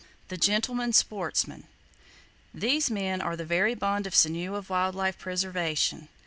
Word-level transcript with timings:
The 0.29 0.35
Gentlemen 0.35 0.93
Sportsmen. 0.93 1.67
—These 2.55 2.89
men 2.89 3.21
are 3.21 3.35
the 3.35 3.45
very 3.45 3.75
bone 3.75 3.97
and 4.03 4.11
sinew 4.11 4.55
of 4.55 4.71
wild 4.71 4.95
life 4.95 5.19
preservation. 5.19 6.07